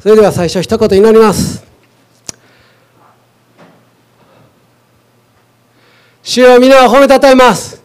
[0.00, 1.64] それでは最初一言祈ります。
[6.22, 7.82] 主よ皆を褒めたたえます。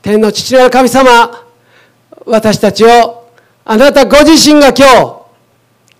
[0.00, 1.44] 天の父なる神様
[2.24, 3.28] 私たちを
[3.64, 5.24] あなたご自身が今日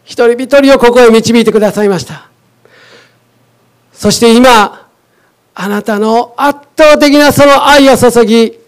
[0.04, 2.30] 一人一人をここへ導いてくださいました。
[3.92, 4.88] そして今
[5.54, 8.58] あなたの圧倒的なその愛を注ぎ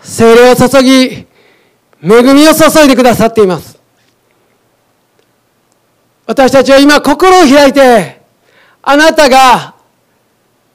[0.00, 1.26] 精霊を注ぎ
[2.02, 3.78] 恵みを注いでくださっています。
[6.26, 8.20] 私たちは今心を開いて
[8.82, 9.74] あなたが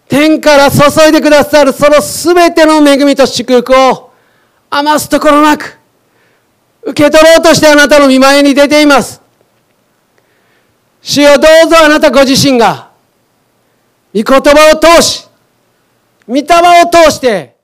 [0.08, 0.78] 天から注
[1.10, 4.12] いでくださるその全ての恵みと祝福を
[4.70, 5.78] 余すところなく
[6.84, 9.22] 受け取ろうとしてあなたの見前に出ています。
[11.02, 12.92] 主よどうぞあなたご自身が
[14.13, 15.28] 御言葉を通し
[16.28, 17.58] 御霊を通して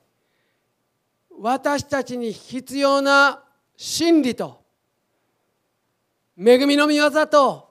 [1.40, 3.42] 私たちに必要な
[3.80, 4.60] 真理と
[6.36, 7.70] 恵みの御業と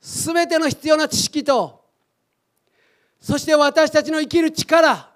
[0.00, 1.84] 全ての必要な知識と
[3.20, 5.10] そして私たちの生きる力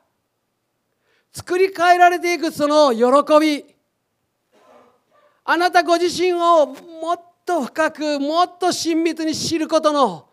[1.33, 3.64] 作り変えられていくその喜び
[5.45, 10.28] あなたご自身をもっと深くもっと親密に知ることの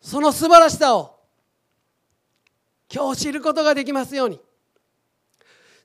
[0.00, 1.20] その素晴らしさを
[2.92, 4.40] 今日知ることができますように。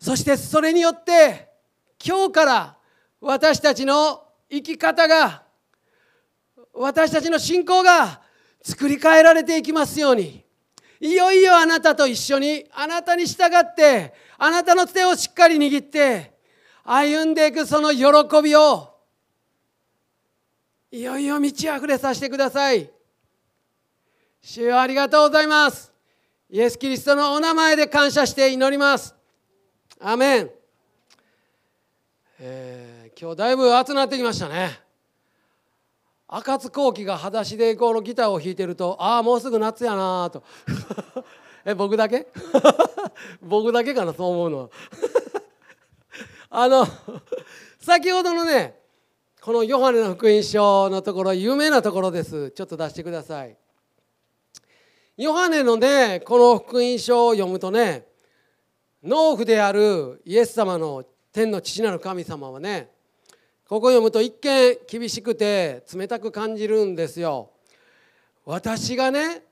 [0.04, 1.48] そしてそれによって
[2.06, 2.78] 今日から
[3.22, 5.44] 私たちの生き方が
[6.74, 8.20] 私たちの信仰が
[8.62, 10.44] 作り変えられていきますように
[11.00, 16.34] いよいよあなたと一緒にあなたに従ってあなたの手をしっかり握って
[16.84, 18.04] 歩んでいくその喜
[18.44, 18.98] びを
[20.92, 22.92] いよいよ満ち溢れさせてください。
[24.42, 25.94] 主よありがとうございます。
[26.50, 29.23] イエス・キリストのお名前で感謝して祈ります。
[30.00, 30.50] アメン、
[32.40, 34.80] えー、今日だいぶ暑なってきましたね。
[36.28, 40.44] 赤津幸喜が裸足でこのギターを弾いてるとああもうすぐ夏やなと。
[41.64, 42.28] え僕だけ？
[43.42, 44.70] 僕だけかなそう思うのは。
[46.50, 46.88] あの
[47.80, 48.80] 先ほどのね
[49.42, 52.52] このヨハネの福音書のところ有名なところです。
[52.52, 53.56] ちょっと出してください。
[55.18, 58.08] ヨハネのねこの福音書を読むとね
[59.04, 62.90] 農夫であるイエス様の天の父なる神様はね
[63.68, 67.50] ここ読むと一見厳しくて冷たく感じるんですよ。
[68.46, 69.44] 私がね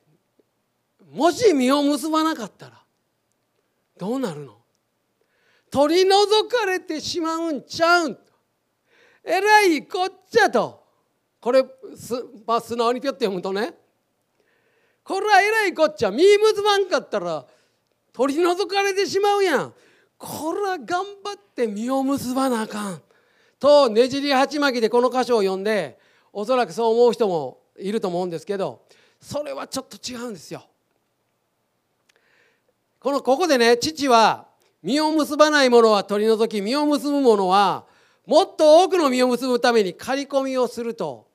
[1.12, 2.82] もし実を結ばなかったら
[3.98, 4.58] どうなるの？
[5.70, 8.18] 取り除かれてしまうんちゃうん
[9.24, 10.82] えらいこっちゃと。
[11.40, 11.64] これ
[11.96, 12.14] す、
[12.46, 13.74] まあ、素直にぴょって読むとね。
[15.04, 16.12] これはえらいこっちゃ。
[16.12, 17.46] 身結ばんかったら
[18.14, 19.74] 取り除かれてしまうやん
[20.18, 23.02] これは頑張って身を結ばなあかん
[23.60, 26.00] とねじり鉢巻きでこの箇所を読んで
[26.34, 28.82] おそらくそう思う人もいると思うんですけど
[29.20, 30.64] それはちょっと違うんですよ。
[33.00, 34.48] このここでね父は
[34.84, 37.86] 実を結ばないものは取り除き実を結ぶものは
[38.26, 41.28] もっと多くの実を結ぶために刈り込みをすると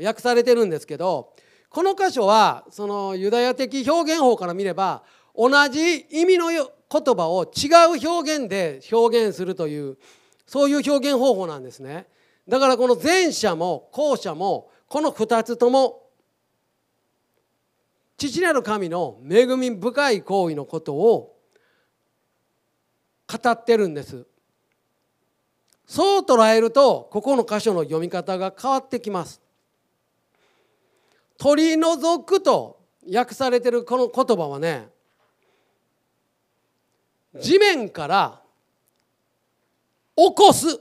[0.00, 1.32] 訳されてるんですけど
[1.70, 5.02] この箇所はそのユダヤ的表現法から見れば
[5.38, 9.96] 同じ意味の言葉を違う表現で表現するという
[10.48, 12.08] そういう表現方法なんですね。
[12.48, 16.02] だからこの前者も後者もこの2つとも
[18.16, 21.36] 父なる神の恵み深い行為のことを
[23.28, 24.26] 語ってるんです。
[25.86, 29.40] そう捉えるとここの箇所の読み方が変わってきます。
[31.36, 32.80] 取り除くと
[33.14, 34.88] 訳されてるこの言葉はね
[37.34, 38.42] 地面から
[40.16, 40.80] 起こす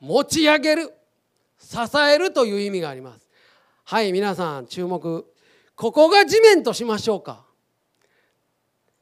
[0.00, 0.94] 持ち上げる
[1.58, 3.28] 支えるという意味があります。
[3.84, 5.26] はい皆さん注目。
[5.74, 7.44] ここが地面としましょうか。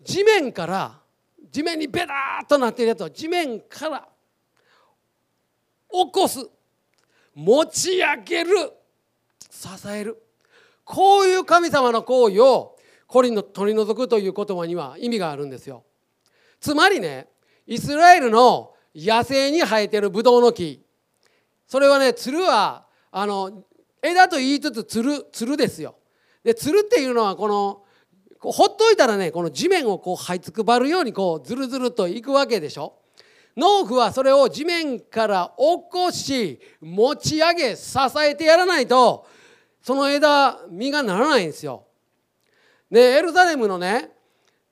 [0.02, 1.00] 地面から
[1.50, 4.08] 地面にベターっとなっているやつは地面から
[5.90, 6.46] 起こす
[7.34, 8.72] 持ち上げる
[9.50, 10.22] 支える。
[10.84, 12.75] こういう神様の行為を
[13.22, 15.84] 取り除くという言葉には意味があるんですよ。
[16.60, 17.28] つまりね
[17.66, 20.82] イスラエルの野生に生えてるブドウの木。
[21.66, 23.64] それはねつるはあの
[24.02, 25.96] 枝と言いつつつるつるですよ。
[26.44, 27.82] でつるっていうのはこの
[28.40, 33.00] ほっといたらねこの地面をこう這いつくばるようにこうずるずるといくわけでしょ。
[33.56, 39.26] 農夫はそれを地面から起こし持ち上げ支えてやらないと
[39.80, 41.85] その枝実がならないんですよ。
[42.90, 44.10] でエルサレムのね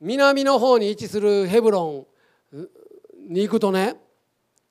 [0.00, 2.06] 南の方に位置するヘブロ
[2.52, 2.68] ン
[3.28, 3.96] に行くとね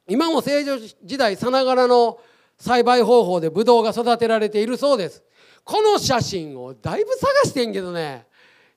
[0.07, 2.19] 今も成城時代さながらの
[2.57, 5.23] 栽培方法でブドウが育てられているそうです。
[5.63, 8.25] この写真をだいぶ探してんけどね。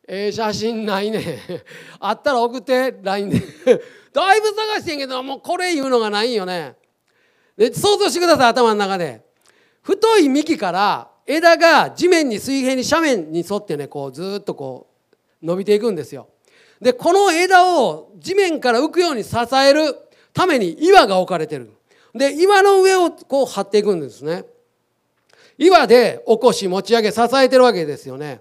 [0.09, 1.41] ええー、写真ないね。
[1.99, 3.41] あったら送って LINE で。
[4.13, 6.77] だいぶ探してんけどもうこれ言うのがないよね。
[7.57, 9.25] で想像してください頭の中で。
[9.83, 14.87] 太い幹から枝が地面に水平に斜面に沿ってねこうずっとこ
[15.43, 16.29] う伸びていくんですよ。
[16.81, 19.97] でこの枝を地面から浮くように支える
[20.33, 21.73] ために岩が置かれてる。
[22.15, 24.45] で岩の上をこう張っていくんですね。
[25.59, 28.41] 岩で起こし持ち上げ支えてるわけですよね。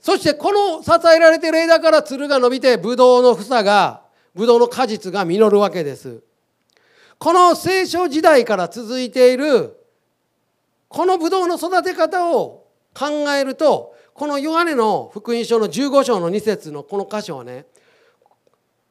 [0.00, 4.02] そしてこの支えられてる枝からつるが伸びてブドウの房が
[4.34, 6.22] ブドウの果実が実るわけです。
[7.18, 9.76] この聖書時代から続いている
[10.94, 17.66] このブドウの育て方を考えるとこのヨハネの福音書の15章の2節のこの箇所はね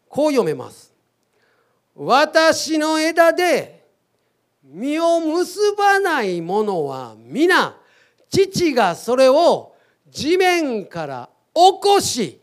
[0.09, 0.93] こう読めます。
[1.95, 3.85] 私の枝で
[4.65, 7.77] 実を結ばないものは皆
[8.29, 9.73] 父がそれを
[10.09, 12.41] 地面から起こし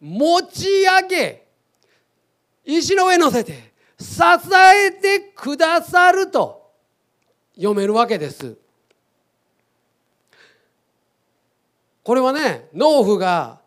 [0.00, 1.46] 持ち上げ
[2.64, 4.22] 石の上乗せて支
[4.54, 6.72] えてくださると
[7.54, 8.61] 読めるわけです。
[12.02, 13.60] これはね農夫が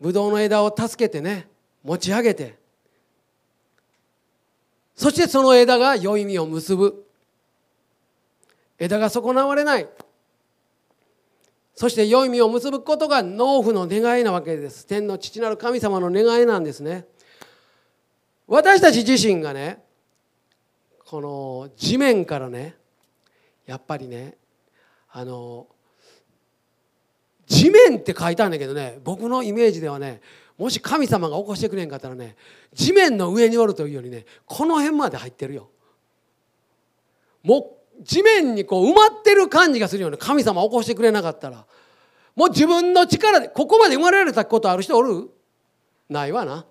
[0.00, 1.48] ブドウの枝を助けてね
[1.82, 2.62] 持ち上げて
[4.94, 7.06] そしてその枝が良い実を結ぶ。
[8.78, 9.88] 枝が損なわれない。
[11.74, 14.86] そして良い実を結ぶことが農夫の願いなわけです。
[14.86, 17.06] 天の父なる神様の願いなんですね。
[18.46, 19.82] 私たち自身がね
[21.06, 22.76] この地面からね
[23.66, 24.36] やっぱりね
[25.10, 25.66] あの
[27.52, 30.22] 地面って書いたんだけどね僕のイメージではね
[30.56, 32.34] もし神様が起こしてくれんかったらね
[32.72, 35.68] 地面の上におるというよりねこの辺まで入ってるよ。
[37.42, 40.16] もう地面にこう埋まってる感じがするよね。
[40.16, 41.66] 神様起こしてくれなかったら。
[42.34, 45.28] もう自分の力でここまで生まれられたことある人おる？
[46.08, 46.64] ないわな。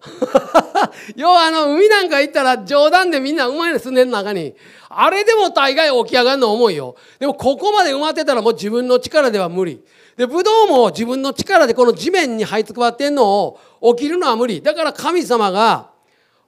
[1.16, 4.56] 要はあの海なんか行ったら冗談でみんなうまいの住んでる中に
[4.90, 6.96] あれでも大概起き上がるの重いよ。
[7.20, 9.84] でもここまで埋まってたらもう自分の力では無理。
[10.22, 13.60] でブドウも自分の力でこの地面に這いつくばってんのを
[13.96, 14.62] 起きるのは無理。
[14.62, 15.90] だから神様が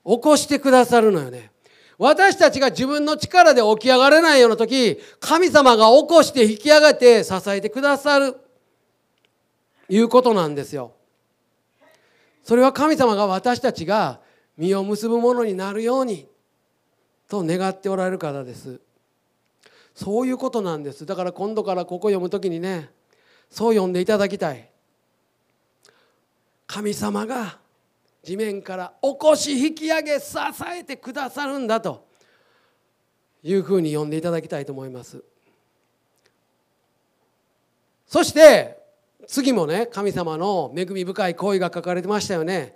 [0.05, 1.49] 起こしてくださるのよね。
[1.97, 8.37] 私たちが自分の力で起き上がれないような時神様が起こして引き上げて支えてくださる。
[9.89, 10.91] いうことなんですよ。
[12.43, 14.19] それは神様が私たちが
[14.55, 16.27] 実を結ぶものになるように
[17.27, 18.79] と願っておられる方です。
[19.95, 21.07] そういうことなんです。
[21.07, 22.91] だから今度からここ読む時にね
[23.53, 24.67] そう読んでいただきたい。
[26.65, 27.59] 神様が
[28.23, 30.35] 地面から起こし引き上げ支
[30.75, 32.03] えてくださるんだと
[33.43, 35.23] いうふうに読んでいただきたいと思います。
[38.07, 38.79] そして
[39.27, 42.75] 次もね神様の恵み深い行為が書かれてましたよね。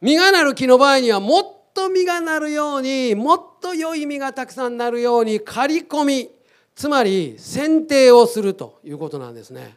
[0.00, 1.44] 実がなる木の場合にはもっ
[1.74, 6.30] と実がなるようにもっと良い実がたくさんなるように刈り込み。
[6.74, 9.76] つまり剪定をするということなんですね。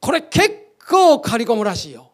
[0.00, 0.50] これ結
[0.88, 2.12] 構刈り込むらしいよ。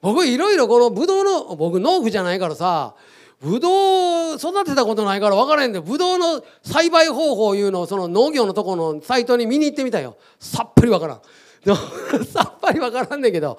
[0.00, 2.94] 僕いろいろこのブドウの僕農夫じゃないからさ
[3.40, 10.16] ブドウ育てたことないから分からへんでブドウの栽培方法いうのをその農業のところのサイトに見に行ってみたよ。
[10.38, 11.20] さっぱり分からん。
[12.26, 13.58] さっぱり分からんねんけど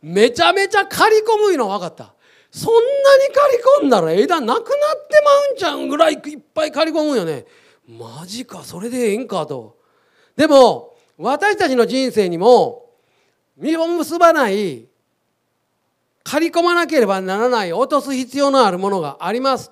[0.00, 2.14] めちゃめちゃ刈り込むいうの分かった。
[2.50, 4.62] そんなに刈り込んだら枝なくなっ
[5.08, 7.46] てまうんちゃうんぐらいいっぱい刈り込むよね。
[7.88, 9.76] マジかそれでええんかと。
[10.36, 12.90] でも私たちの人生にも
[13.56, 14.86] 実を結ばない
[16.24, 19.70] 刈り込まなければならない落とす必要のあるものがあります。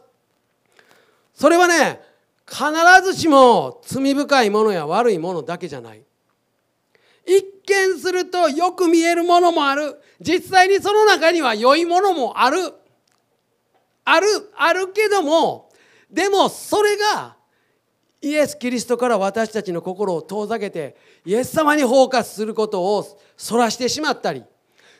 [1.34, 2.00] それはね
[2.46, 2.64] 必
[3.04, 6.02] ずしも罪深いものや悪いものだけじゃない。
[7.24, 10.00] 一見するとよく見えるものもある。
[10.20, 12.74] 実際にその中には良いものもある。
[14.04, 14.26] ある
[14.56, 15.70] あるけども
[16.10, 17.36] でもそれが
[18.22, 24.44] イエス・キリストから私たちの心を遠ざけてイエス様にフォーカスすることをそらしてしまったり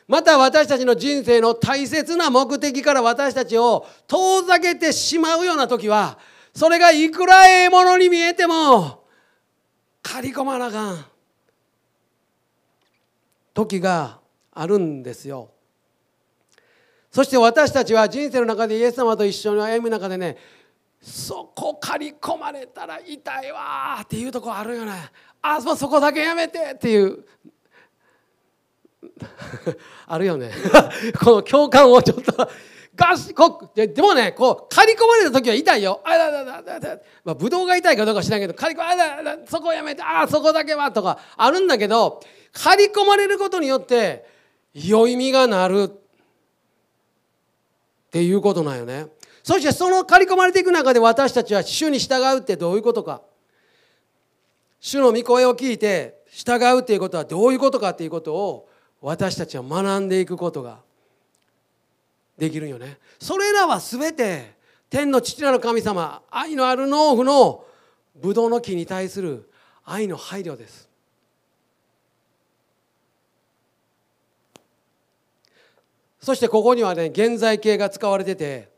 [0.07, 6.17] また私たちの人生の大切な目的から私たちを遠ざけてしまうような時は
[6.53, 9.05] それがいくらええものに見えても
[10.01, 11.05] 刈り込まなあかん。
[13.53, 14.19] 時が
[14.51, 15.51] あるんですよ。
[17.11, 20.37] そして私たちは人生の中でイエス様と一緒に歩む中でね
[21.01, 23.99] そこ刈り込まれたら痛いわ。
[24.03, 24.93] っていうとこあるよね。
[25.41, 27.25] あそこだけやめてっていう。
[30.05, 30.51] あるよね。
[31.23, 32.49] この共感をちょっと。
[32.93, 36.01] ガシコでもねこう刈り込まれた時は痛いよ。
[36.03, 36.97] あだだだだだ。
[37.23, 40.03] まあブドウが痛いかどうか知らんけど刈り込あだだそこやめて。
[40.03, 42.19] あそこだけはとかあるんだけど
[42.51, 44.25] 刈り込まれることによって
[44.73, 45.83] 良い実がなる。
[45.83, 45.89] っ
[48.11, 49.07] ていうことなんよね。
[49.43, 53.21] そしてその刈り込まれていく中で私たちは主に従うってどういうことか。
[54.79, 58.69] 主の御声を聞いて従うっていうことはどういうことかっていうことを
[58.99, 60.79] 私たちは学んでいくことが
[62.37, 62.97] できるよね。
[63.19, 64.53] それらは全て
[64.89, 67.65] 天の父なる神様愛のある農夫の
[68.15, 69.49] ブドウの木に対する
[69.85, 70.89] 愛の配慮です。
[76.19, 78.69] そしてここにはね現在形が使われてて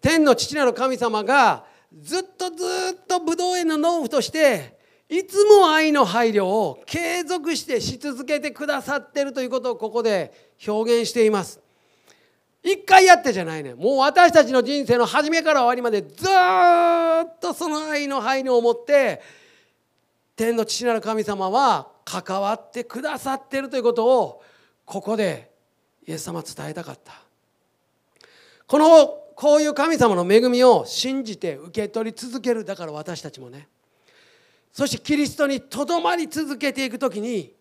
[0.00, 1.64] 天の父なる神様が
[2.00, 4.78] ずっとずっとブドウ園の農夫として
[5.08, 11.60] いつも愛の配慮を継続してし続けてくださってるということをここで表現しています。
[12.62, 19.22] 一回やってじゃないねもう私たちの人生の初めから終わりまでずっとその愛の配慮を持って
[20.36, 24.42] 天の父なる神様は関わってくださってるということを
[24.84, 25.50] ここで
[26.06, 27.12] イエス様伝えたかった。
[28.66, 33.68] このこういう神様の恵みを信じて受け取り続けるだから私たちもね
[34.72, 37.54] そしてキリストにとどまり続けていく時に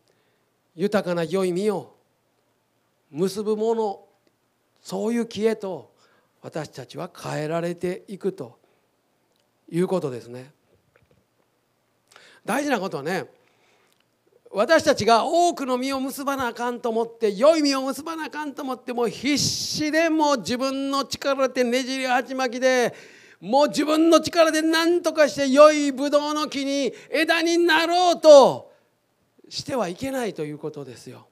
[0.76, 1.96] 豊かな良い実を
[3.12, 4.00] 結ぶもの
[4.82, 5.94] そういう木へと
[6.42, 8.58] 私たちは変えられていくと
[9.70, 10.52] いうことですね。
[12.44, 13.26] 大事なことはね
[14.51, 22.94] 私たちが多くの実を結ばなあかんと思って良い実を結ばなあかんと思ってもう必死でもう自分の力でねじり鉢巻きで
[23.42, 28.72] もう自分の力で何とかして良いブドウの木に枝になろうと
[29.50, 31.27] してはいけないということですよ。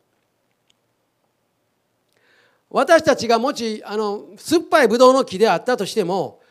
[2.69, 6.41] 私たちがもしあの酸っぱいブドウの木であったとしても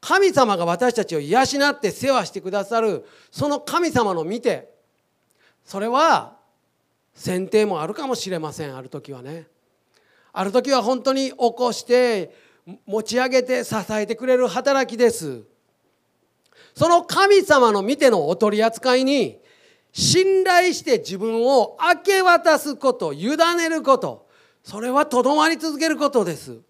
[0.00, 4.77] 神様が私たちを養って世話してくださるその神様の見て
[5.68, 6.38] それは
[7.12, 9.48] 選定もあるかもしれませんある時はね。
[10.32, 12.34] ある時は本当に起こして
[12.86, 15.42] 持ち上げて支えてくれる働きです。
[16.74, 19.40] その神様の見てのお取り扱いに
[19.92, 24.26] 信頼して自分を明け渡すこと委ねること
[24.62, 26.60] それはとどまり続けることです。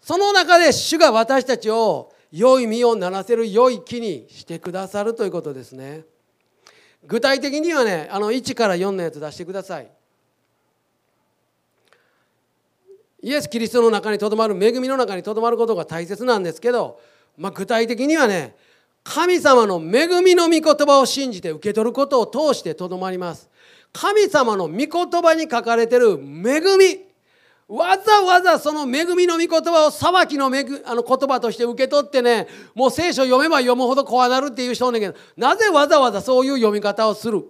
[0.00, 6.04] その中で主が私たちを良い実をならせる良い木にしてくださるということですね。
[7.06, 9.88] 具体的にはねあの1から4のやつ出してください。
[13.22, 17.00] イエス・キリストの中にとどまる恵みの中にとどまることが大切なんですけど、
[17.36, 18.54] まあ、具体的にはね
[19.02, 23.48] 神様の恵みの御言葉を信じて受け取ることを通してとどまります。
[23.92, 27.05] 神様の御言葉に書かれてる恵み
[27.68, 37.44] わざわざその恵みの御言葉を裁きのめぐあの言葉として受け取ってねもう聖書読めば読むほど怖なるっていう人おんねんけどなぜわざわざそういう読み方をする？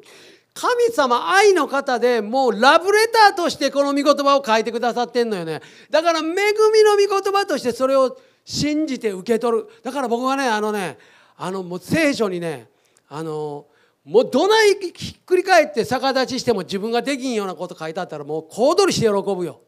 [0.55, 5.61] 神様愛の方でもうラブレターとしてこの御言葉を書いてくださってんのよね。
[5.91, 9.69] だから恵みの御言葉としてそれを信じて受け取る。
[9.83, 10.97] だから僕はねあのね
[11.37, 12.71] あのもう聖書にね
[13.11, 13.67] あの
[14.03, 19.61] もうどないひっくり返って逆立ちしても自分ができんようなこと書いてあったらもう小躍りして喜ぶよ。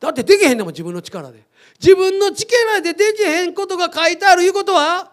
[0.00, 1.42] だってできへんねも自分の力で。
[1.80, 5.12] 自分の力でできへんことが書いてあるいうことは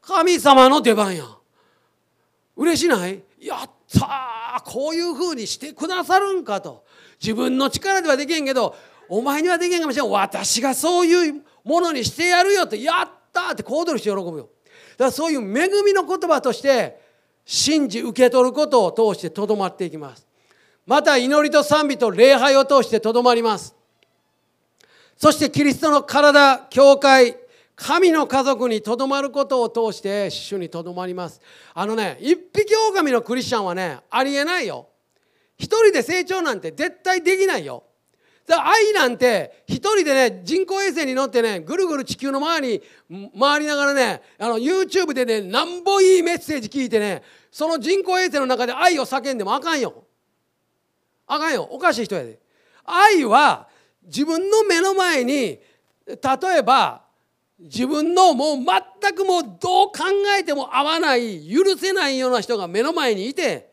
[0.00, 1.24] 神様の出番や
[2.56, 3.22] 嬉しない？
[3.40, 4.70] やったー！
[4.70, 6.84] こういうふうにしてくださるんかと。
[7.20, 8.74] 自分の力ではできへんけど
[9.08, 10.10] お前にはできへんかもしれん。
[10.10, 12.80] 私がそういうものにしてやるよって。
[12.80, 14.48] やったって小躍りして喜ぶよ。
[14.96, 17.00] だからそういう恵みの言葉として
[17.44, 20.26] 信じ受け取ることを通してとどまっていきます。
[20.86, 23.74] また祈りと賛美と礼拝を通してとどまります。
[25.24, 27.34] そしてキリストの体教会
[27.74, 31.40] 神の家族にとどまることを通して主にとどまります。
[31.72, 34.86] あのね一匹狼のクリスチャンはねありえないよ。
[35.56, 37.84] 一人で成長なんて絶対できないよ。
[38.50, 50.04] 愛なんて一人でね人工衛星に乗ってねぐるぐる地球の周りに回りながらねあの YouTube でねなんぼいいメッセージ聞いてねその人工衛星の中で愛を叫んでもあかんよ。
[51.26, 51.66] あかんよ。
[51.70, 52.38] おかしい人やで。
[52.84, 53.72] 愛は
[54.06, 55.32] 自分の目の前に
[56.06, 56.18] 例
[56.58, 57.02] えば
[57.58, 59.92] 自分のもう全くもうどう考
[60.38, 63.72] えても合わない許せないような人が目の前にいて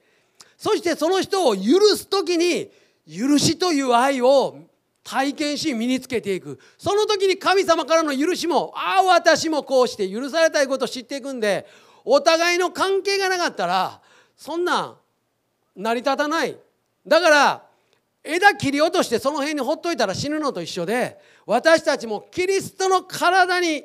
[0.58, 2.70] そしてその人を許す時に
[3.08, 4.60] 許しという愛を
[5.04, 6.60] 体験し身につけていく。
[6.78, 11.66] その時に神様からの許しもああ私もこうして許されたいことを知っていくんで
[12.06, 14.00] お互いの関係がなかったら
[14.38, 14.96] そんな
[15.76, 16.56] 成り立たない。
[17.08, 17.64] だから
[18.24, 23.84] 枝切り落としてその辺にほっといたら死ぬのと一緒で私たちもキリストの体に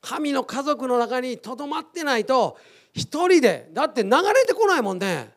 [0.00, 2.56] 神の家族の中にとどまってないと
[2.92, 5.30] 一人でだって流れてこないもんね。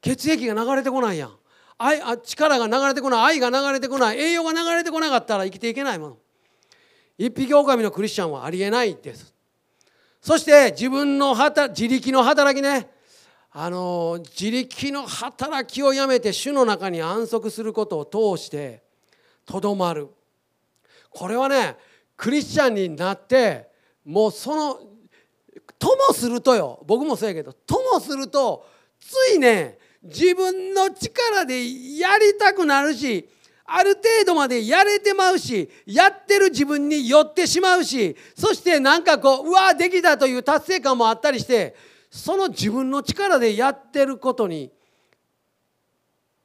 [0.00, 1.32] 血液が流れてこないやん。
[1.78, 6.18] 愛あ力が流れてこない愛が流れてこない栄養が流れてこなかったら生きていけないもの。
[7.18, 9.32] 一匹狼のクリスチャンはありえないです。
[10.20, 12.88] そして自分の自力の働きね。
[13.54, 18.82] あの自力の働きをやめて主の中に安息することを通して
[19.44, 20.08] とどまる。
[21.10, 21.76] これはね
[22.16, 23.68] クリスチャンになって
[24.06, 24.80] もうその
[25.78, 26.82] ともするとよ。
[26.86, 28.66] 僕もそうやけどともすると
[28.98, 33.28] ついね自分の力でやりたくなるし
[33.66, 41.74] ある程度までやれてまうしやってる自分に寄ってしまうしそしてなんかこううわできたという達成感もあったりして
[42.12, 44.70] その自分の力でやってることに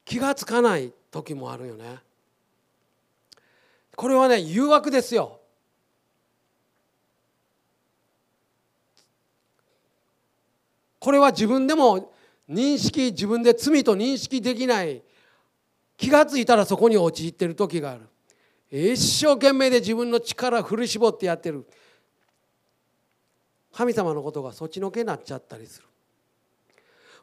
[0.05, 1.97] 気が付かない時もあるよね。
[3.93, 5.41] これはね誘惑ですよ。
[10.99, 12.13] これは自分でも
[12.49, 15.03] 認識自分で罪と認識できない
[15.97, 18.07] 気が付いたらそこに陥ってる時がある
[18.71, 21.67] 一生懸命で自分の力振り絞ってやってる
[23.77, 25.85] 神様のことがそっちのけになっちゃったりする。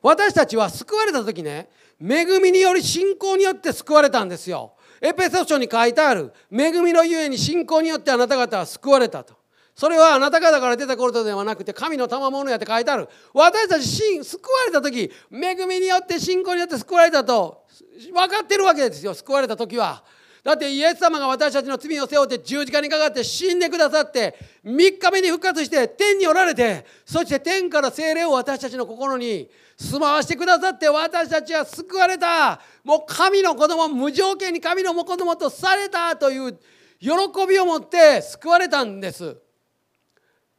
[0.01, 1.69] 私たちは救われた時ね
[2.01, 4.75] 恵みにより信仰によって救われたんですよ。
[5.01, 6.33] エペソ書に書いてある。
[6.53, 9.35] 恵みのゆえに信仰によってあなた方は救われたと。
[9.75, 13.09] それはあなた方から出たことではなくて神の賜物やって書いてある。
[13.33, 13.89] 私たち
[14.23, 17.67] 救われた時恵みによって信仰によって救われたと
[18.13, 19.13] 分かってるわけですよ。
[19.13, 20.05] 救われた時は。
[20.45, 32.61] だってイエス様が私たちの罪を背負って十字架にかかって死んでくださって3日目に復活して天におられてそして天から精霊を私たちの心に住まわしてくださって私たちは救われた。
[32.85, 36.53] もう神の子供無条件に神の子供とされたという
[37.01, 37.09] 喜
[37.49, 39.37] びを持って救われたんです。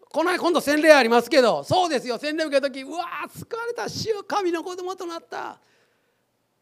[0.10, 2.18] この今度洗礼ありますけどそうですよ。
[2.18, 3.88] 洗礼受けた時うわー救われた。
[3.88, 5.60] 死を神の子供となった。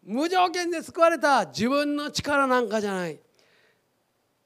[0.03, 1.45] 無条件で救われた。
[1.45, 3.19] 自分の力なんかじゃない。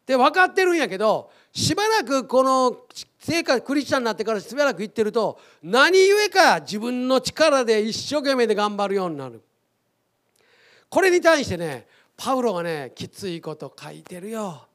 [0.08, 2.86] で分かってるんやけどしばらくこの
[3.20, 9.41] 生活クリスチャンになってからしばらく言ってると何故か自分の力で一生懸命で頑張るようになる。
[10.89, 14.65] これに対してねパウロがねきついこと書いてるよ。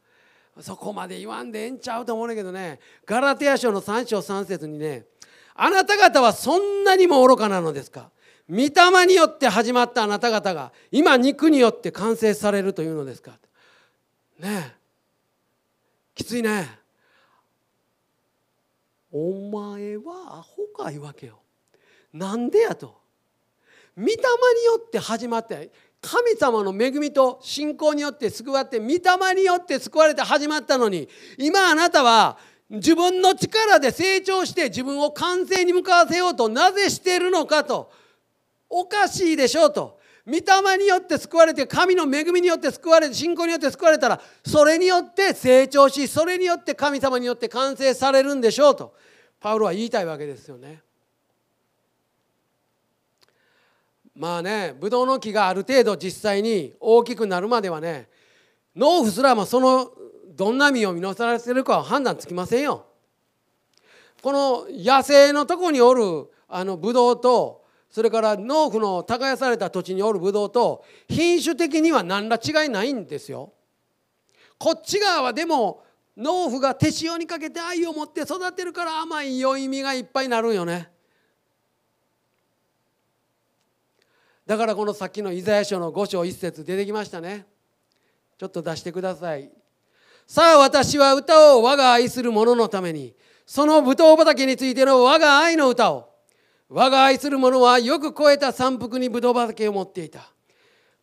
[0.61, 5.07] そこまで言わんでええんちゃうと思うんだけどねガラテヤ書の3章3節にね
[5.55, 8.11] あなた方はそんなにも愚かなのですか？
[8.51, 13.31] 御霊によって始まったあなた方が今肉によって完成されるというのですか？
[14.39, 14.82] ねえ。
[16.15, 16.69] きついね。
[19.11, 21.41] お前はアホかいうわけよ。
[22.13, 23.01] なんでやと。
[23.97, 24.17] 御霊に
[24.65, 25.71] よって始まって
[26.01, 32.39] 神様の恵みと信仰によって救われて御霊によって救われて始まったのに今あなたは
[32.71, 37.93] 自分の力で成長して自分を完成に向かわせようとなぜしているのかと。
[38.71, 40.01] おかしいでしょうと。
[40.27, 48.95] 御霊によって救われて神の恵みによって救われて信仰によって救われたらそれによって成長しそれによって神様によって完成されるんでしょうと
[49.41, 50.81] パウロは言いたいわけですよね。
[54.15, 58.09] まあねブドウの木がある程度実際に大きくなるまではね
[58.77, 59.91] 農夫すらもその
[60.29, 62.87] どんな実を実らせるかは判断つきませんよ。
[64.23, 67.62] この野生のとこにおるあのブドウと
[67.93, 73.53] それから農夫の耕された土地におるブドウと品種的には何ら違いないんですよ。
[74.59, 75.85] こっち側はでも
[76.17, 80.91] 農夫が手塩にかけて愛を持って育てるから甘い良い実がいっぱいなるんよね。
[84.47, 87.47] だからこのさっきのイザヤ書の5章1節出てきましたね。
[88.39, 89.51] ちょっと出してください。
[90.27, 96.12] さあ私は歌を我が愛する者のためにそのブドウ畑についての我が愛の歌を
[96.75, 100.33] 我が愛する者はよく超えた山腹にブドウ畑を持っていた。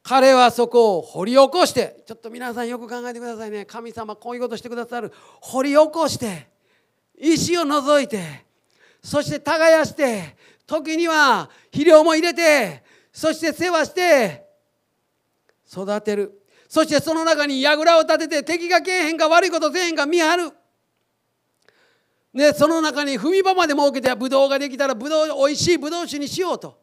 [0.01, 3.65] 彼はそこを掘り起こしてちょっと皆さんよく考えてくださいね。
[3.65, 5.13] 神様こういうことしてくださる。
[5.41, 6.47] 掘り起こして
[7.19, 8.45] 石を除いて
[9.03, 14.45] そして耕して時には肥料も入れてそして世話して
[15.71, 16.41] 育てる。
[16.67, 20.51] そしてその中に櫓を立てて敵がけえへんか悪いことせえへんか見張る。
[22.33, 26.79] でその中に踏み場まで設けてブドウができたらブドウおいしいブドウ酒にしようと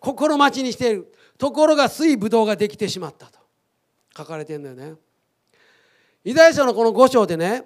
[0.00, 3.38] 心待ちにしているところが水ブドウができてしまったと
[4.16, 4.94] 書かれてるんだよね。
[6.24, 7.64] イザヤ書のこの5章でね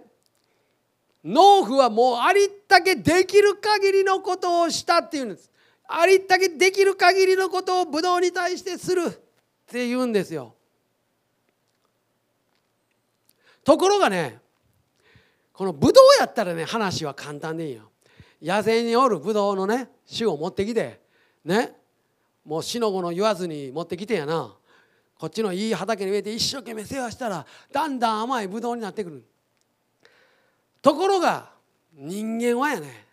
[1.24, 5.50] 農夫はもうありったけできる限りのことをしたっていうんです。
[5.86, 9.06] ありったけできる限りのことをブドウに対してする。
[9.68, 10.54] って言うんですよ
[13.62, 14.40] ところがね
[15.58, 17.90] このブドウやったらね話は簡単でいいよ。
[18.40, 21.00] 野生におるブドウのね種を持ってきて
[21.44, 21.72] ね
[22.44, 24.54] もう死の子の言わずに持ってきてやな。
[25.18, 29.24] こっちのいい畑に植えて一生懸命世話したらだんだん甘いブドウになってくる。
[30.80, 31.50] ところが
[31.92, 33.06] 人間はやね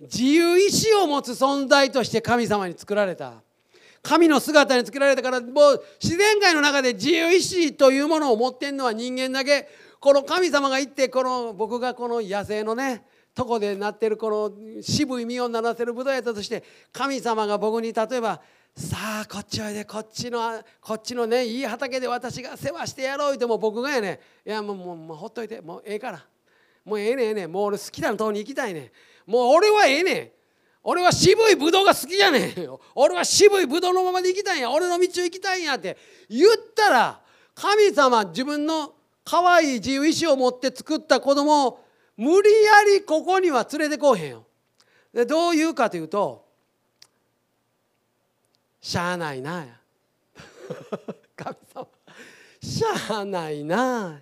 [0.00, 3.34] 自由意志を持つ存在として神様に作られた。
[4.02, 9.68] 神の姿に作られたからもう自然界の中で自由意志というものを持ってんのは人間だけ。
[10.00, 18.40] この神様が言ってこの僕がこの野生のねとこでなってるこの渋い実をならせるブドウやったとして神様が僕に例えば
[18.74, 26.24] さあこっちおいでこっちのこっちのねいい畑で私が世話してやろう言っても僕がやねいやもうもうもうほっといてもうええから。
[26.82, 27.46] もうええねええね。
[27.46, 28.90] もう俺好きなとこに行きたいね
[29.26, 30.30] もう俺はええねん。
[30.82, 32.80] 俺は渋いブドウが好きじゃねえよ。
[32.94, 34.70] 俺は渋いブドウのままで行きたいんや。
[34.70, 35.98] 俺の道を行きたいんやって
[36.30, 37.20] 言ったら
[37.54, 38.94] 神様自分の
[39.30, 41.84] 可愛い自由意志を持って作った子供を
[42.16, 44.44] 無理やりここには連れてこうへんよ。
[45.14, 46.48] でどう言うかというと
[48.82, 49.64] 「しゃあないな」
[51.36, 51.86] 神様。
[52.60, 54.20] しゃあないな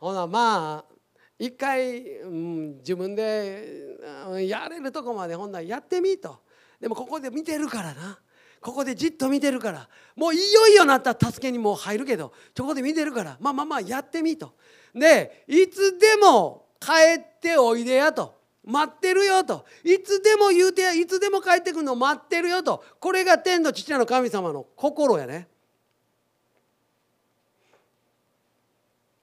[0.00, 0.94] ほなまあ
[1.38, 3.96] 一回、うん、自分で
[4.40, 6.40] やれるとこまでほんならやってみと。
[6.80, 8.18] でもここで見てるからな。
[8.60, 14.54] ここでじっと見てるからもういよいよなったら助けにもう入るけどそこで見てるからまあまあまあやってみと。
[14.94, 18.36] でいつでも帰っておいでやと。
[18.64, 19.64] 待ってるよと。
[19.82, 22.84] いつでも言うてやいつでも帰ってくるの待ってるよと。
[23.00, 25.48] これが天の父なの神様の心やね。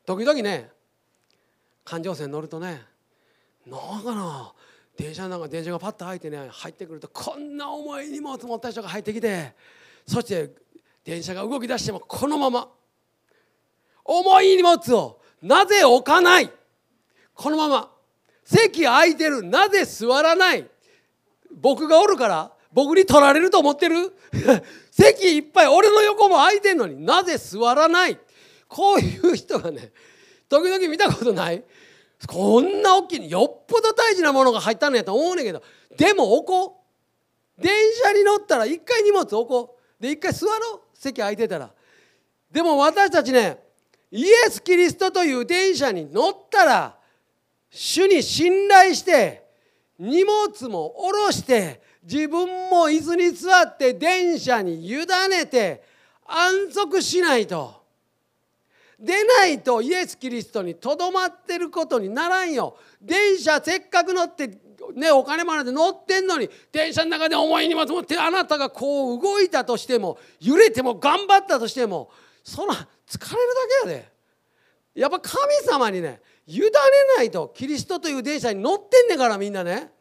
[0.05, 0.69] 時々ね
[1.83, 2.81] 環状線乗るとね
[3.65, 4.53] なんかな
[4.97, 9.53] 電車なんか電車がパッと入ってね入ってくるとこんな重い荷物持った人が入ってきて
[10.07, 10.51] そして
[11.03, 12.69] 電車が動き出してもこのまま
[14.03, 16.51] 重い荷物をなぜ置かない
[17.33, 17.91] このまま
[18.43, 20.65] 席空いてるなぜ座らない
[21.59, 24.13] 僕がおるから僕に取られると思ってる
[24.91, 28.19] 席いっぱい俺の横も空いてんのになぜ座らない
[28.67, 29.91] こういう人がね
[30.47, 31.63] 時々見たことない
[32.27, 35.61] こんな大きいよっぽど大事なものが入ったのやと思うねんけど
[35.97, 36.81] でも置こ
[37.59, 37.61] う。
[37.61, 37.71] 電
[38.03, 40.01] 車に乗ったら一回荷物置こう。
[40.01, 40.79] で一回座ろう。
[40.93, 41.71] 席空いてたら。
[42.51, 43.59] でも私たちね
[44.11, 46.95] イエス・キリストという電車に乗ったら
[47.69, 49.45] 主に信頼して
[49.99, 55.83] 荷物も下ろして自分も椅子に座って電車に委ねて
[56.25, 57.84] 安息しないと。
[58.99, 62.77] でないとイエス・キリストにとどまってることにならんよ。
[63.01, 64.47] 電車せっかく乗って
[64.95, 72.09] ねお金も払って乗ってんのに電車の中で重い荷物持ってあなたがこう動いたとしても揺れても頑張ったとしても
[72.43, 72.87] そら疲れる
[73.83, 74.15] だけやで。
[74.95, 76.69] やっぱ神様にね委ね
[77.17, 79.91] ないとキリストという電車に乗ってんねんからみんなね。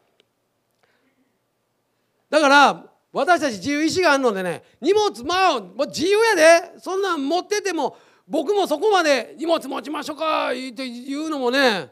[2.29, 6.79] だから私たち自由意志があるのでね荷物まあ自由やで。
[6.79, 7.97] そんなん持ってても
[8.27, 11.89] 僕もそこまで荷物持ちましょうかって言うのもね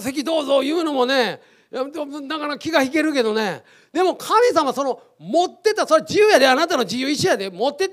[0.00, 3.64] 席どうぞ言うのもねだから気が引けるけどね。
[3.92, 7.90] でも神様その持ってたそれ自由やであなたの自由意志やで持って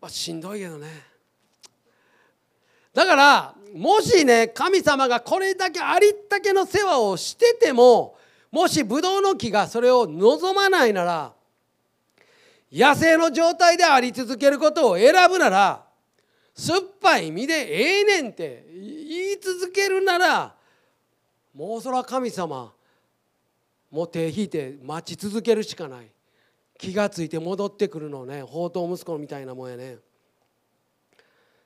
[0.00, 0.86] まあしんどいけどね。
[2.92, 8.16] だからもしね神様がこれだけありったけの世話をしてても
[8.50, 11.32] もしブドウの木がそれを望まないなら
[12.70, 15.85] 野生の状態であり続けることを選ぶなら
[16.56, 20.54] 酸っぱい実でええねんって言い続けるなら
[21.54, 22.72] もうそら神様
[23.90, 26.10] もう手引いて待ち続けるしかない。
[26.78, 28.40] 気が付いて戻ってくるのね。
[28.42, 29.96] 宝刀息子みたいなもんやね。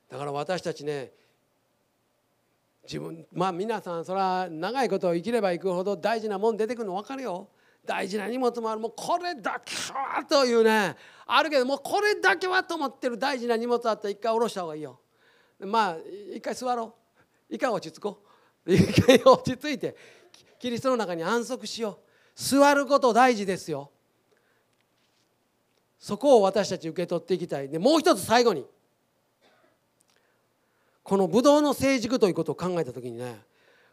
[0.09, 1.11] だから私たちね
[2.83, 7.47] 自分まあ皆さんそれは長いことを生きれば生くほど大事なもん出てくるの分かるよ。
[7.85, 8.79] 大事な荷物もある。
[8.79, 10.95] もうこれだけはというね。
[11.25, 14.99] あるけどもうこれだけはと思ってる大事な荷物あったら一回下ろした方がいいよ。
[15.59, 15.97] まあ
[16.33, 16.93] 一回座ろ
[17.49, 17.53] う。
[17.55, 18.23] 一回落ち着こ
[18.65, 18.73] う。
[18.73, 19.95] 一回落ち着いて
[20.59, 22.11] キリストの中に安息しよう。
[22.35, 23.91] 座ること大事ですよ。
[25.99, 27.69] そこを私たち受け取っていきたい。
[27.69, 28.65] でもう一つ最後に
[31.03, 33.41] このブドウの成熟ということを考えた時にね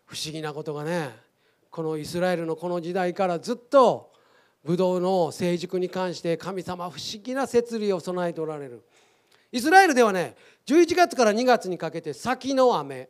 [0.07, 1.11] 不思議なことがね
[1.71, 4.13] このイスラエルのこの時代からずっと
[4.65, 8.83] ブドウの成熟に関して神様不思議な摂理を備えておられる。
[9.51, 10.35] イスラエルではね
[10.67, 13.09] 11月から2月にかけて先の雨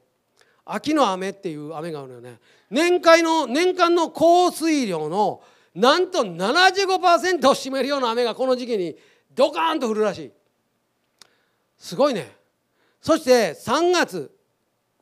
[0.65, 2.39] 秋の雨っていう雨があるよね。
[2.71, 5.43] 年間の年間の降水量の
[5.75, 8.97] なんと75%を占めるような雨がこの時期に
[9.35, 10.33] ドカーンと降るらしい。
[11.79, 12.37] すごいね。
[13.01, 14.31] そして3月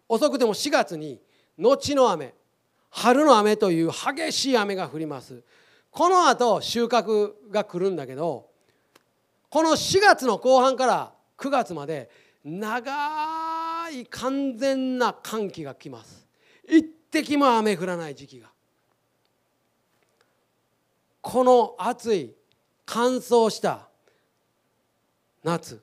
[0.08, 1.20] 遅くても4月に
[1.58, 2.32] 後の雨。
[2.90, 5.42] 春の雨という激しい雨が降ります。
[5.90, 8.50] このあと収穫が来るんだけど
[9.48, 12.10] この4月の後半から9月まで
[12.44, 16.26] 長い完全な寒気が来ます。
[16.68, 18.50] 一滴も雨降らない時期が。
[21.22, 22.34] この暑い
[22.84, 23.88] 乾燥した
[25.42, 25.82] 夏。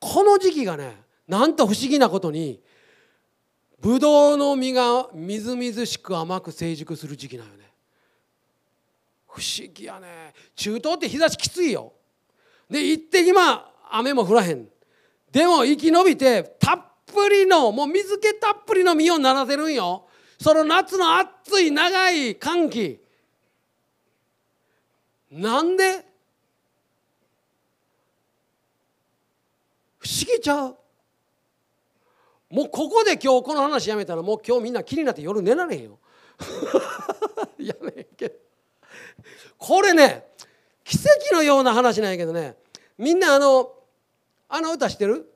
[0.00, 0.96] この時期がね
[1.28, 2.60] なんと不思議なことに
[3.86, 7.70] ブドウの実がみずみずしく甘く成熟する時期なよね。
[9.28, 10.34] 不思議やね。
[10.56, 11.92] 中東って日差しきついよ。
[12.68, 14.66] で一滴ま雨も降らへん。
[15.30, 20.08] でも生き延びてたっぷりのもう水気たっぷりの実をならせるんよ。
[20.40, 23.00] その夏の暑い長い寒気。
[25.30, 26.04] なんで？
[30.00, 30.76] 不思議ちゃう。
[32.50, 35.98] もうここで今日この話やめたらもう今日みんな気になって夜寝られへんよ。
[37.58, 38.34] やめんけど。
[39.58, 40.28] これね
[40.84, 42.56] 奇跡のような話なんやけどね。
[42.98, 43.74] みんなあの
[44.48, 45.32] あの歌知ってる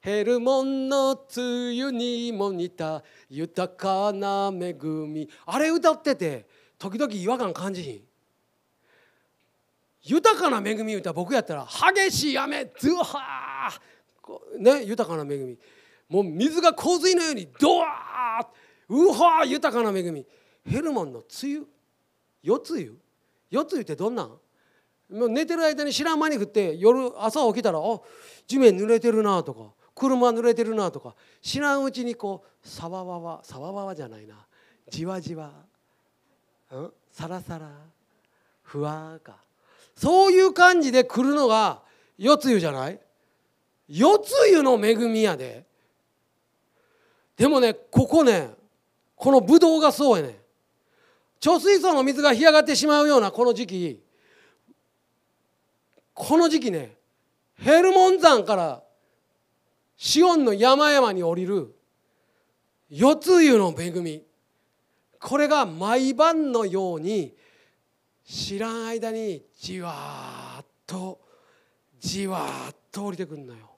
[0.00, 6.46] ヘルモンの梅雨にも似た豊かな恵みあれ歌ってて
[6.78, 8.00] 時々違和感感じひん。
[10.02, 15.58] 豊かな恵み歌僕やったら激しい雨ズハーね豊かな恵み。
[16.10, 18.46] もう水が洪水のようにドワー
[18.88, 20.26] うわー豊かな恵み。
[20.68, 21.66] ヘルモンの梅雨？
[22.42, 22.92] 夜梅雨
[23.50, 24.26] 夜梅雨ってどんなん？
[24.26, 24.38] も
[25.26, 28.00] う寝てる間に知らん間に降って夜朝起きたらあ
[28.46, 34.34] 地面濡れてるなとか車濡れてるなとか知らんうちにこうサワワワサワワワじゃないな。
[34.88, 35.52] じわじわ、
[36.72, 37.70] うん、サラサラ
[38.62, 39.36] ふわか。
[39.94, 41.82] そういう感じで来るのが
[42.18, 42.98] 夜露じゃない？
[43.88, 44.18] 夜
[44.50, 45.69] 露の恵みやで。
[47.40, 48.50] でもねここね
[49.16, 50.38] このブドウがそうやね。
[51.40, 54.02] 貯水槽の水が干上がってしまうようなこの時期
[56.12, 56.92] この時期ね
[57.54, 58.82] ヘルモン山から
[59.96, 61.74] シオンの山々に降りる
[62.90, 64.22] 夜露の恵み。
[65.18, 67.34] これが毎晩のように
[68.22, 71.18] 知らん間にじわっと
[71.98, 73.69] じわっと降りてくるのよ。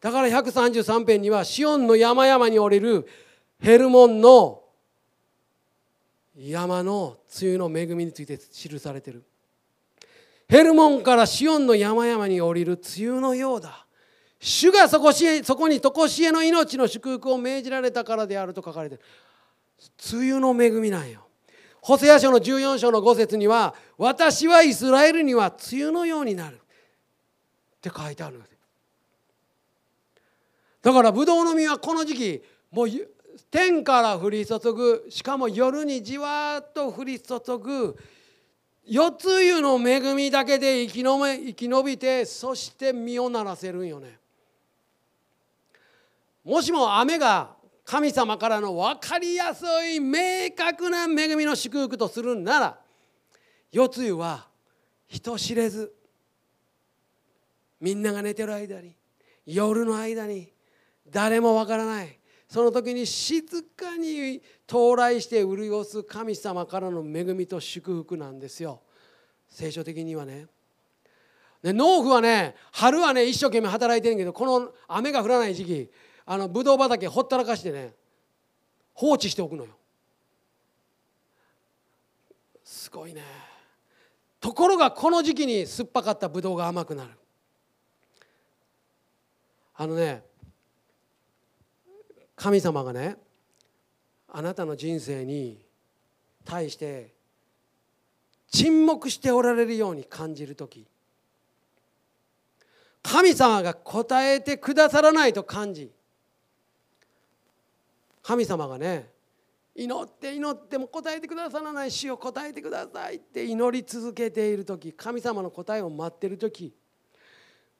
[0.00, 3.06] だから133編にはシオンの山々に降りる
[3.60, 4.62] ヘルモンの
[6.36, 9.22] 山の梅雨の恵みについて記されてる。
[10.48, 13.86] ヘルモンからシオンの山々に降りる梅雨のようだ。
[14.40, 19.02] 主がそこしそこに常しえの命の祝福を命じられたからであると書かれてる。
[20.14, 21.26] 梅雨の恵みなんよ。
[21.82, 26.58] ホセア書の14章の5節には私はイスラエルには梅雨のようになるっ
[27.80, 28.44] て書いてあるの
[30.82, 32.88] だからブドウの実はこの時期もう
[33.50, 35.06] 天から降り注ぐ。
[35.10, 37.96] しかも夜にじわっと降り注ぐ。
[38.86, 44.18] 四つ湯の恵みだけで生きのめ生き延びてそして身をならせるんよね。
[46.44, 52.78] もしも雨が神様からの分かりやすい明確な恵みの祝福とするなら
[53.70, 54.46] 四つ湯は
[55.06, 55.92] 人知れず。
[57.80, 58.94] みんなが寝てる間に
[59.46, 60.52] 夜の間に
[61.10, 62.18] 誰もわからない。
[62.48, 68.80] その時に静かに到来して潤す神様からの恵みと祝福なんですよ。
[69.48, 70.46] 聖書的にはね。
[71.62, 75.90] で農夫はね春はね一生懸命働いてるけどこの雨が降らない時期
[76.24, 77.94] あのブドウ畑ほったらかしてね
[78.94, 79.70] 放置しておくのよ。
[82.64, 83.22] すごいね。
[84.40, 87.10] ところがこの時期に酸っぱかったブドウが甘くなる。
[89.74, 90.22] あのね
[92.40, 93.18] 神様がね
[94.32, 95.60] あなたの人生に
[96.46, 97.12] 対して
[98.50, 100.86] 沈黙しておられるように感じる時。
[103.02, 105.92] 神様が答えてくださらないと感じ。
[108.22, 109.10] 神様がね
[109.74, 111.90] 祈って祈っても答えてくださらない。
[111.90, 116.72] 死を答えてくださいって祈り続けている時神様の答えを待っている時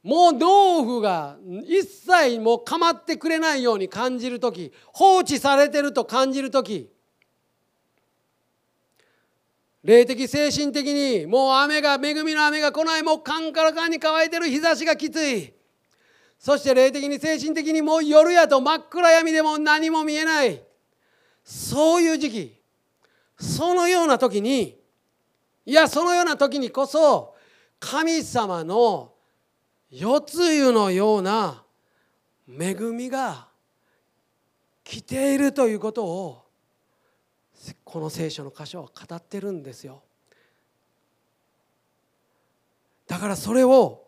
[0.03, 6.91] もう農夫が一切もう構ってくれないように感じる時放置されてると感じる時
[9.83, 15.55] 霊的精神的にもう雨が恵みの雨が来ないもうカンからカンに乾いてる日差しがきつい。
[16.39, 20.63] そして霊的に精神的にもう夜やと真っ暗闇でも何も見えない。
[21.45, 22.61] そういう時期
[23.39, 24.79] そのような時に
[25.65, 27.35] いやそのような時にこそ
[27.79, 29.10] 神様の
[29.91, 31.65] 夜露のような
[32.49, 33.49] 恵みが
[34.85, 36.45] 来ているということを
[37.85, 40.03] この聖書の箇所は語ってるんですよ。
[43.07, 44.07] だからそれを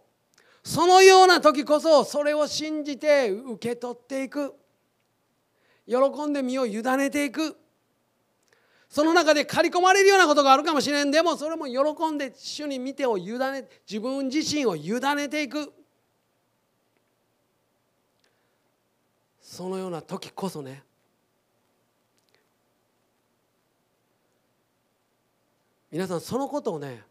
[0.62, 4.55] そのような時こそそれを信じて受け取っていく。
[5.87, 7.57] 喜んで身を委ねていく。
[8.92, 15.72] その中で刈り込まれるようなことがあるかもしれんでもそれも喜んで主に見てを委ね自分自身を委ねていく。
[19.40, 20.83] そのような時こそね
[25.90, 27.02] 皆さんそのことをね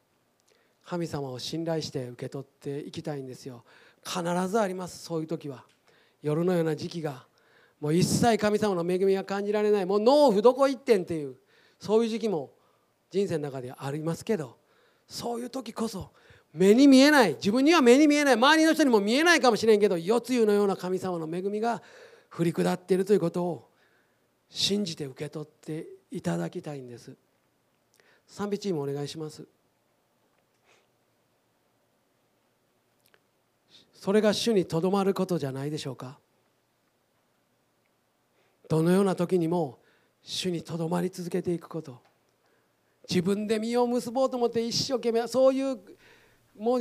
[0.85, 3.63] 神様を信頼して受け取っていきたいんですよ。
[4.05, 5.63] 必ずありますそういう時は。
[6.21, 7.25] 夜のような時期が。
[7.79, 9.87] もう一切神様の恵みが感じられない。
[9.87, 11.37] もう農夫どこ行ってんっていう。
[11.81, 12.51] そういう時期も
[13.09, 14.55] 人生の中ではありますけど
[15.07, 16.11] そういう時こそ
[16.53, 21.81] 目に見えない自分には目に見えない周りの人にも見えないかもしれんけど夜露のような神様の恵みが
[22.31, 23.69] 降り下っているということを
[24.47, 27.15] 信じて受け取っていただきたいんです。
[28.27, 29.47] 賛美チームお願いします。
[33.93, 36.19] それが主にとどまることじゃないでしょうか。
[38.69, 39.80] どのような時にも
[40.23, 41.99] 主にとどまり続けていくこと。
[43.09, 45.79] 自分で実を結ぼうと思って一生懸命そういう
[46.57, 46.79] もう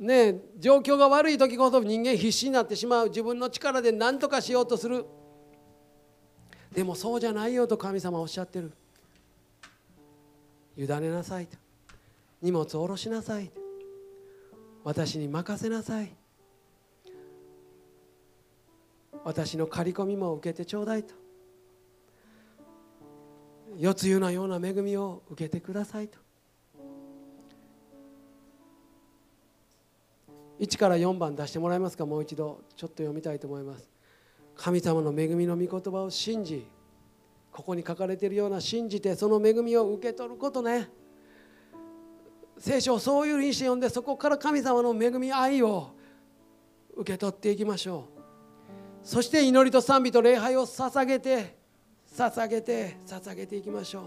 [0.00, 3.08] ね状況が悪い時こそ人間必死になってしまう。
[3.08, 5.04] 自分の力で何とかしようとする。
[6.72, 8.72] でもそうじゃないよと神様おっしゃってる。
[10.76, 11.56] 委ねなさいと。
[12.40, 13.50] 荷物を下ろしなさい
[14.84, 16.12] 私に任せなさい。
[19.24, 21.14] 私の刈り込みも受けてちょうだいと。
[23.76, 26.18] 夜露のような恵みを受けてくださいと。
[30.58, 32.04] 1から4番出してもらえますか？
[32.04, 33.88] もう一度ちょっと読みたいと思います。
[34.56, 36.66] 神様の恵みの御言葉を信じ
[37.52, 40.88] ここに書かれているような信じてその恵みを受け取ることね。
[42.58, 45.92] 聖書をそういうふうにして読んでそこから神様の恵み愛を
[46.96, 48.08] 受け取っていきましょ
[49.04, 49.06] う。
[49.06, 51.57] そして祈りと賛美と礼拝を捧げて
[52.16, 54.02] 捧げて捧げていきましょう。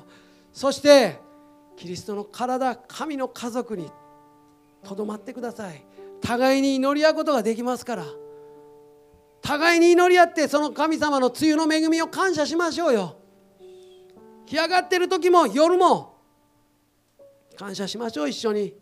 [0.53, 1.17] そして
[1.77, 3.89] キリストの体神の家族に
[4.83, 5.83] とどまってください。
[6.21, 8.05] 互いに祈り合うことができますから。
[9.41, 13.17] 互いに祈り合ってその神様の梅雨の恵みを感謝しましょうよ。
[14.45, 16.17] 干上がってる時も夜も
[17.57, 18.29] 感謝しましょう。
[18.29, 18.75] 一緒に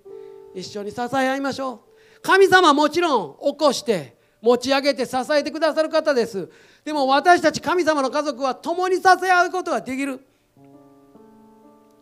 [0.53, 1.79] 一緒に支え合いましょう。
[2.21, 6.49] 神様もちろん起こして持ち上げて支えてくださる方です。
[6.83, 10.19] でも私たち神様の家族は共に支え合うことができる。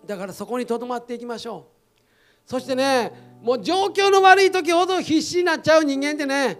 [0.05, 1.67] だからそこにとどまっていきましょ
[2.45, 2.49] う。
[2.49, 6.59] そしてねもう状況の悪い時ほど必死になっちゃう人間ってね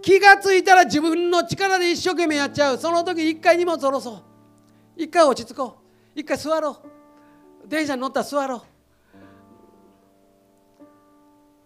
[0.00, 2.78] 気が付いたら自分の力で一生懸命やっちゃう。
[2.78, 4.22] その時一回荷物下ろそう。
[4.96, 5.78] 一回落ち着こ
[6.14, 6.20] う。
[6.20, 6.78] 一回座ろ
[7.64, 7.68] う。
[7.68, 8.60] 電車に乗ったら座ろう。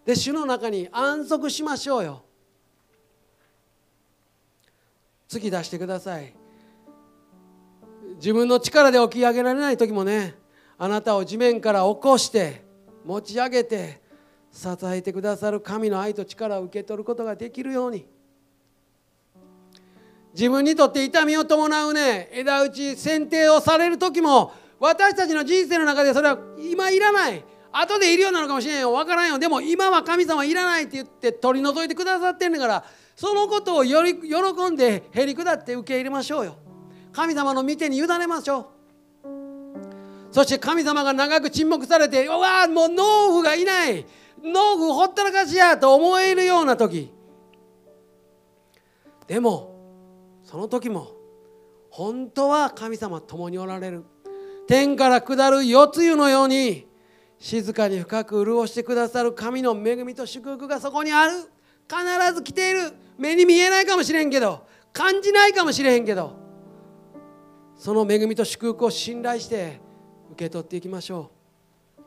[0.04, 2.24] で主の中に安息しましょうよ。
[5.32, 6.34] 次出してください。
[8.16, 10.34] 自分の力で起き上げられない時もね
[10.76, 12.62] あなたを地面から起こして
[13.06, 14.02] 持ち上げて
[14.52, 18.06] 支えてくださる神の愛と力を受け取ることができるように。
[20.34, 27.42] 自分にとって痛みを伴うね枝打ち剪定をされる時も私たちの人生の中でそれは今いらない。
[27.72, 28.92] 後でいるようなのかもしれんよ。
[28.92, 29.38] 分からんよ。
[29.38, 32.84] でも今は神様いらないって言って取り除いてくださってんねんから
[33.16, 36.56] そのことをより喜んでへり下って受け入れましょうよ。
[37.12, 38.66] 神様の御手に委ねましょう。
[40.30, 44.06] そして神様が長く沈黙されてうわもう農夫がいない。
[44.42, 47.12] 農夫ほったらかしやと思えるような時。
[49.26, 49.72] でも
[50.42, 51.12] その時も
[51.90, 54.04] 本当は神様共におられる。
[54.66, 56.86] 天から下る夜露のように
[57.42, 61.32] 静かに深く潤してくださる神の恵みと祝福がそこにある。
[61.88, 62.92] 必ず来ている。
[63.18, 64.64] 目に見えないかもしれんけど。
[64.92, 66.36] 感じないかもしれへんけど。
[67.76, 69.80] その恵みと祝福を信頼して
[70.30, 71.32] 受け取っていきましょ
[71.98, 72.02] う。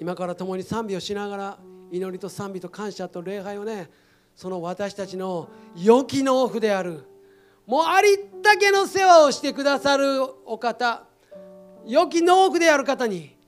[0.00, 1.58] 今から共に賛美をしながら
[1.90, 3.90] 祈りと賛美と感謝と礼拝をね
[4.36, 7.02] その私たちの良き農夫である。
[7.66, 11.02] もうありったけの世話をしてくださるお方。
[11.84, 13.39] 良き農夫である方に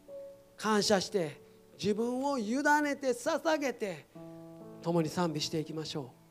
[0.57, 1.40] 感謝して
[1.82, 4.07] 自分を委ねて捧げて
[4.82, 6.21] 共に賛美していきましょう。